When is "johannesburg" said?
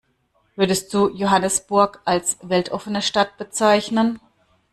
1.15-2.01